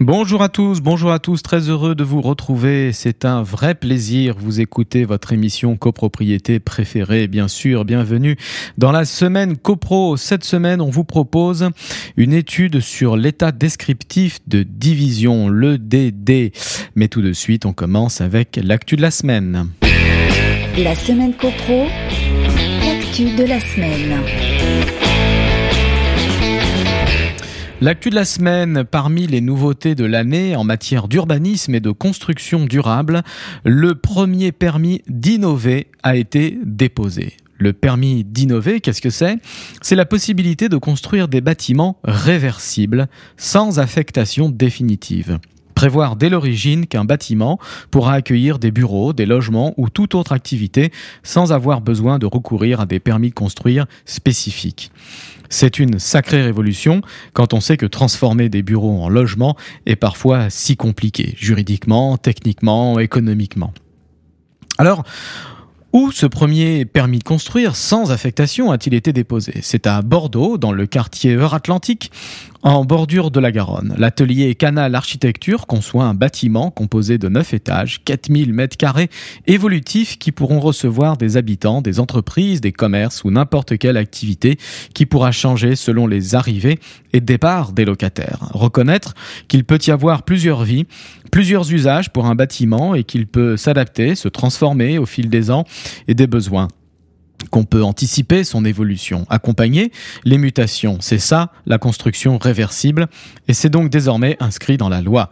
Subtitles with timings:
[0.00, 2.92] Bonjour à tous, bonjour à tous, très heureux de vous retrouver.
[2.92, 4.34] C'est un vrai plaisir.
[4.36, 7.84] Vous écoutez votre émission copropriété préférée, bien sûr.
[7.84, 8.36] Bienvenue
[8.76, 10.16] dans la semaine copro.
[10.16, 11.70] Cette semaine, on vous propose
[12.16, 16.52] une étude sur l'état descriptif de division, le DD.
[16.96, 19.68] Mais tout de suite, on commence avec l'actu de la semaine.
[20.76, 21.86] La semaine copro,
[22.84, 25.13] l'actu de la semaine.
[27.84, 32.64] L'actu de la semaine, parmi les nouveautés de l'année en matière d'urbanisme et de construction
[32.64, 33.22] durable,
[33.62, 37.34] le premier permis d'innover a été déposé.
[37.58, 39.36] Le permis d'innover, qu'est-ce que c'est?
[39.82, 43.06] C'est la possibilité de construire des bâtiments réversibles
[43.36, 45.38] sans affectation définitive.
[45.74, 47.58] Prévoir dès l'origine qu'un bâtiment
[47.90, 52.80] pourra accueillir des bureaux, des logements ou toute autre activité sans avoir besoin de recourir
[52.80, 54.90] à des permis de construire spécifiques.
[55.50, 60.50] C'est une sacrée révolution quand on sait que transformer des bureaux en logements est parfois
[60.50, 63.72] si compliqué, juridiquement, techniquement, économiquement.
[64.78, 65.04] Alors,
[65.92, 69.60] où ce premier permis de construire sans affectation a-t-il été déposé?
[69.62, 72.10] C'est à Bordeaux, dans le quartier Euratlantique,
[72.64, 73.94] en bordure de la Garonne.
[73.98, 79.10] L'atelier Canal Architecture conçoit un bâtiment composé de 9 étages, 4000 mètres carrés,
[79.46, 84.56] évolutifs qui pourront recevoir des habitants, des entreprises, des commerces ou n'importe quelle activité
[84.94, 86.78] qui pourra changer selon les arrivées
[87.12, 88.48] et départs des locataires.
[88.52, 89.12] Reconnaître
[89.46, 90.86] qu'il peut y avoir plusieurs vies,
[91.30, 95.64] plusieurs usages pour un bâtiment et qu'il peut s'adapter, se transformer au fil des ans
[96.08, 96.68] et des besoins
[97.50, 99.92] qu'on peut anticiper son évolution, accompagner
[100.24, 100.98] les mutations.
[101.00, 103.08] C'est ça la construction réversible
[103.48, 105.30] et c'est donc désormais inscrit dans la loi.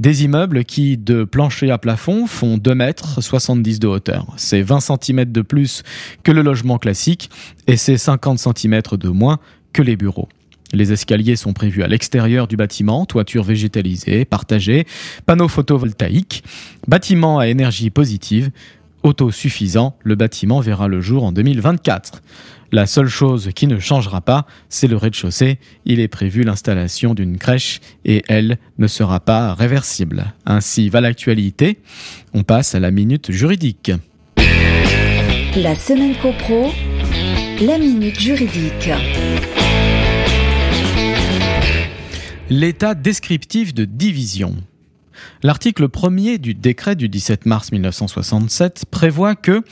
[0.00, 4.26] Des immeubles qui, de plancher à plafond, font 2 mètres 70 de hauteur.
[4.36, 5.84] C'est 20 cm de plus
[6.24, 7.30] que le logement classique
[7.68, 9.38] et c'est 50 cm de moins
[9.72, 10.28] que les bureaux.
[10.72, 14.86] Les escaliers sont prévus à l'extérieur du bâtiment, toiture végétalisée, partagée,
[15.26, 16.42] panneaux photovoltaïques,
[16.88, 18.50] bâtiment à énergie positive,
[19.04, 22.22] autosuffisant, le bâtiment verra le jour en 2024.
[22.72, 25.60] La seule chose qui ne changera pas, c'est le rez-de-chaussée.
[25.84, 30.34] Il est prévu l'installation d'une crèche et elle ne sera pas réversible.
[30.44, 31.78] Ainsi va l'actualité.
[32.32, 33.92] On passe à la minute juridique.
[35.56, 36.72] La semaine copro,
[37.64, 38.90] la minute juridique.
[42.50, 44.56] L'état descriptif de division.
[45.42, 49.62] L'article 1er du décret du 17 mars 1967 prévoit que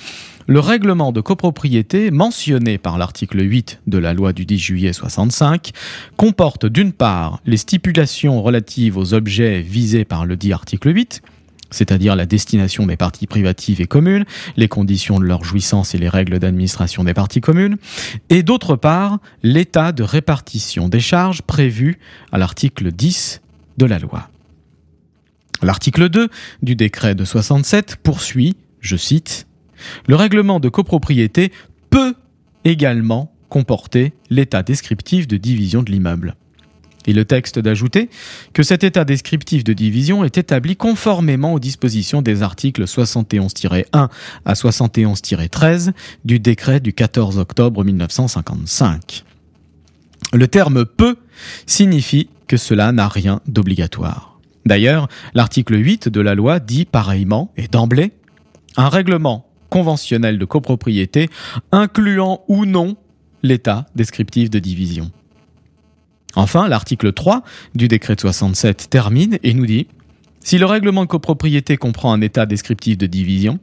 [0.47, 5.71] le règlement de copropriété mentionné par l'article 8 de la loi du 10 juillet 65
[6.17, 11.23] comporte d'une part les stipulations relatives aux objets visés par le dit article 8,
[11.71, 14.25] c'est-à-dire la destination des parties privatives et communes,
[14.57, 17.77] les conditions de leur jouissance et les règles d'administration des parties communes,
[18.29, 21.99] et d'autre part l'état de répartition des charges prévu
[22.31, 23.41] à l'article 10
[23.79, 24.29] de la loi.
[25.63, 26.29] L'article 2
[26.63, 29.47] du décret de 67 poursuit, je cite,
[30.07, 31.53] Le règlement de copropriété
[31.91, 32.15] peut
[32.65, 36.37] également comporter l'état descriptif de division de l'immeuble.
[37.07, 38.09] Et le texte d'ajouter
[38.53, 44.09] que cet état descriptif de division est établi conformément aux dispositions des articles 71-1
[44.45, 45.93] à 71-13
[46.25, 49.25] du décret du 14 octobre 1955.
[50.33, 51.17] Le terme peut
[51.67, 54.32] signifie que cela n'a rien d'obligatoire.
[54.67, 58.13] D'ailleurs, l'article 8 de la loi dit pareillement et d'emblée
[58.77, 61.29] un règlement conventionnel de copropriété
[61.73, 62.97] incluant ou non
[63.43, 65.11] l'état descriptif de division.
[66.35, 67.43] Enfin, l'article 3
[67.75, 69.87] du décret de 67 termine et nous dit
[70.41, 73.61] si le règlement de copropriété comprend un état descriptif de division,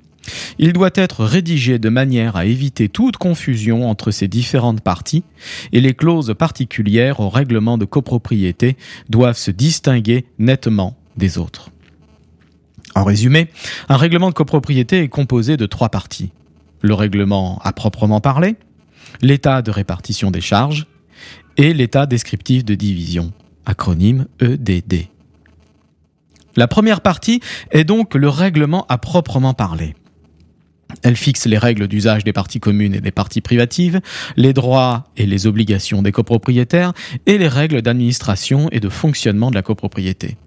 [0.58, 5.24] il doit être rédigé de manière à éviter toute confusion entre ces différentes parties
[5.72, 8.78] et les clauses particulières au règlement de copropriété
[9.10, 11.70] doivent se distinguer nettement des autres.
[12.96, 13.50] En résumé,
[13.88, 16.32] un règlement de copropriété est composé de trois parties.
[16.82, 18.56] Le règlement à proprement parler,
[19.22, 20.88] l'état de répartition des charges
[21.58, 23.32] et l'état descriptif de division,
[23.66, 25.08] acronyme EDD.
[26.56, 27.42] La première partie
[27.72, 29.96] est donc le règlement à proprement parler.
[31.04, 34.02] Elle fixe les règles d'usage des parties communes et des parties privatives,
[34.36, 36.94] les droits et les obligations des copropriétaires
[37.26, 40.38] et les règles d'administration et de fonctionnement de la copropriété.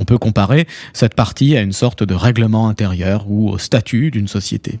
[0.00, 4.28] On peut comparer cette partie à une sorte de règlement intérieur ou au statut d'une
[4.28, 4.78] société.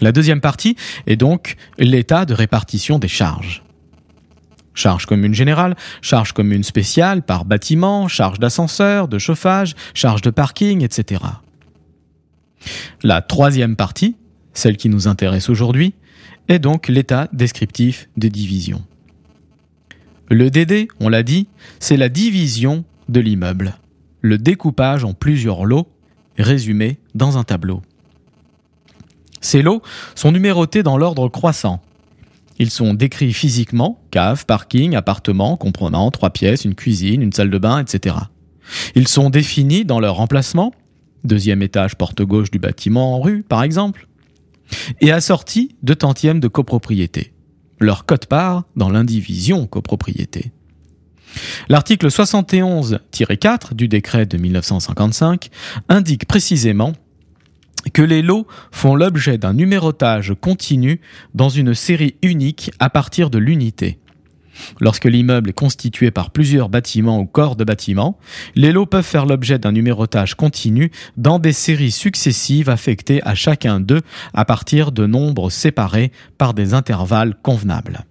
[0.00, 0.76] La deuxième partie
[1.06, 3.62] est donc l'état de répartition des charges.
[4.74, 10.82] Charge commune générale, charge commune spéciale par bâtiment, charge d'ascenseur, de chauffage, charge de parking,
[10.82, 11.20] etc.
[13.02, 14.16] La troisième partie,
[14.52, 15.94] celle qui nous intéresse aujourd'hui,
[16.48, 18.82] est donc l'état descriptif de division.
[20.28, 21.48] Le DD, on l'a dit,
[21.78, 23.76] c'est la division de l'immeuble,
[24.20, 25.88] le découpage en plusieurs lots
[26.38, 27.82] résumés dans un tableau.
[29.40, 29.82] Ces lots
[30.14, 31.80] sont numérotés dans l'ordre croissant.
[32.58, 37.58] Ils sont décrits physiquement, cave, parking, appartement, comprenant trois pièces, une cuisine, une salle de
[37.58, 38.16] bain, etc.
[38.94, 40.72] Ils sont définis dans leur emplacement,
[41.24, 44.06] deuxième étage porte gauche du bâtiment en rue par exemple,
[45.00, 47.32] et assortis de tantièmes de copropriété.
[47.78, 50.52] Leur code-part dans l'indivision copropriété.
[51.68, 55.48] L'article 71-4 du décret de 1955
[55.88, 56.92] indique précisément
[57.94, 61.00] que les lots font l'objet d'un numérotage continu
[61.34, 63.98] dans une série unique à partir de l'unité.
[64.80, 68.18] Lorsque l'immeuble est constitué par plusieurs bâtiments ou corps de bâtiments,
[68.54, 73.80] les lots peuvent faire l'objet d'un numérotage continu dans des séries successives affectées à chacun
[73.80, 74.02] d'eux
[74.34, 78.04] à partir de nombres séparés par des intervalles convenables.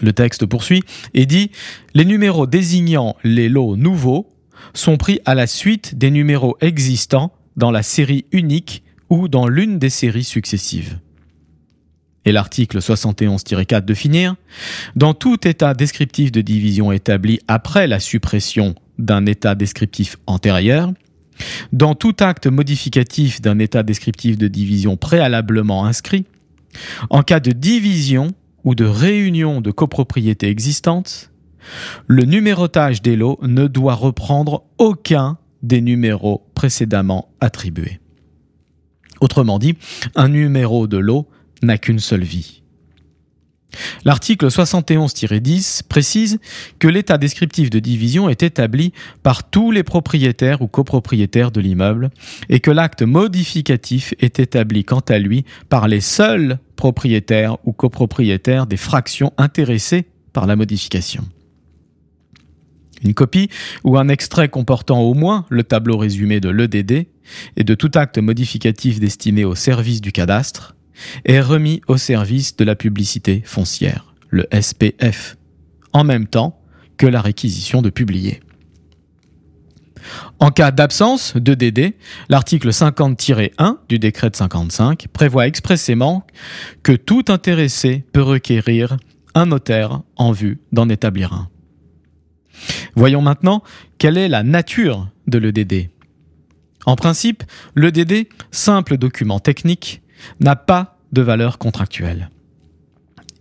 [0.00, 0.82] Le texte poursuit
[1.14, 1.50] et dit
[1.94, 4.28] Les numéros désignant les lots nouveaux
[4.74, 9.78] sont pris à la suite des numéros existants dans la série unique ou dans l'une
[9.78, 10.98] des séries successives
[12.24, 14.34] et l'article 71-4 de finir,
[14.96, 20.92] dans tout état descriptif de division établi après la suppression d'un état descriptif antérieur,
[21.72, 26.26] dans tout acte modificatif d'un état descriptif de division préalablement inscrit,
[27.10, 28.32] en cas de division
[28.64, 31.30] ou de réunion de copropriétés existantes,
[32.06, 38.00] le numérotage des lots ne doit reprendre aucun des numéros précédemment attribués.
[39.20, 39.76] Autrement dit,
[40.14, 41.28] un numéro de lot
[41.62, 42.62] n'a qu'une seule vie.
[44.04, 46.38] L'article 71-10 précise
[46.78, 52.10] que l'état descriptif de division est établi par tous les propriétaires ou copropriétaires de l'immeuble
[52.48, 58.66] et que l'acte modificatif est établi quant à lui par les seuls propriétaires ou copropriétaires
[58.66, 61.24] des fractions intéressées par la modification.
[63.04, 63.48] Une copie
[63.84, 67.06] ou un extrait comportant au moins le tableau résumé de l'EDD
[67.56, 70.74] et de tout acte modificatif destiné au service du cadastre
[71.24, 75.36] est remis au service de la publicité foncière, le SPF,
[75.92, 76.60] en même temps
[76.96, 78.40] que la réquisition de publier.
[80.38, 81.94] En cas d'absence de DD,
[82.28, 86.26] l'article 50-1 du décret de 55 prévoit expressément
[86.82, 88.96] que tout intéressé peut requérir
[89.34, 91.48] un notaire en vue d'en établir un.
[92.94, 93.62] Voyons maintenant
[93.98, 95.90] quelle est la nature de l'EDD.
[96.86, 97.44] En principe,
[97.76, 100.02] l'EDD, simple document technique,
[100.40, 102.30] n'a pas de valeur contractuelle.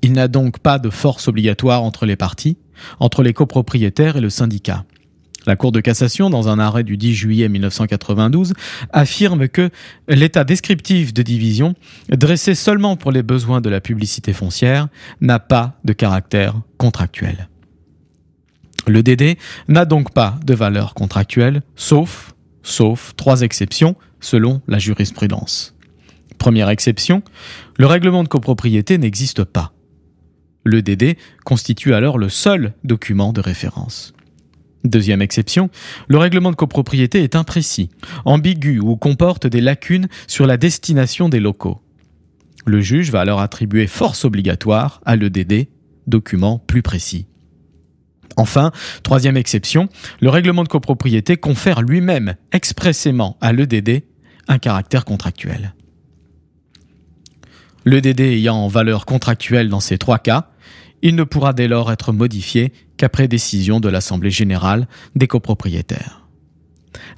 [0.01, 2.57] Il n'a donc pas de force obligatoire entre les parties,
[2.99, 4.85] entre les copropriétaires et le syndicat.
[5.47, 8.53] La Cour de cassation, dans un arrêt du 10 juillet 1992,
[8.91, 9.69] affirme que
[10.09, 11.73] l'état descriptif de division,
[12.09, 14.89] dressé seulement pour les besoins de la publicité foncière,
[15.21, 17.47] n'a pas de caractère contractuel.
[18.87, 19.37] Le DD
[19.69, 25.76] n'a donc pas de valeur contractuelle, sauf, sauf trois exceptions selon la jurisprudence.
[26.37, 27.23] Première exception,
[27.77, 29.73] le règlement de copropriété n'existe pas.
[30.63, 34.13] Le DD constitue alors le seul document de référence.
[34.83, 35.69] Deuxième exception,
[36.07, 37.89] le règlement de copropriété est imprécis,
[38.25, 41.81] ambigu ou comporte des lacunes sur la destination des locaux.
[42.65, 45.67] Le juge va alors attribuer force obligatoire à l'EDD,
[46.05, 47.27] document plus précis.
[48.35, 48.71] Enfin,
[49.03, 49.89] troisième exception,
[50.21, 54.03] le règlement de copropriété confère lui-même expressément à l'EDD
[54.47, 55.73] un caractère contractuel.
[57.89, 60.49] Le DD ayant valeur contractuelle dans ces trois cas,
[61.03, 66.27] il ne pourra dès lors être modifié qu'après décision de l'Assemblée générale des copropriétaires.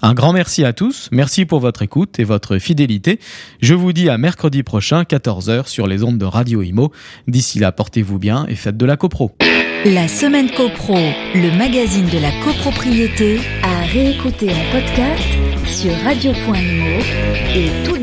[0.03, 3.19] Un grand merci à tous, merci pour votre écoute et votre fidélité.
[3.63, 6.91] Je vous dis à mercredi prochain, 14h, sur les ondes de Radio Imo.
[7.27, 9.35] D'ici là, portez-vous bien et faites de la copro.
[9.85, 10.99] La semaine copro,
[11.33, 15.25] le magazine de la copropriété, à réécouter en podcast
[15.65, 16.99] sur radio.imo
[17.55, 17.97] et tout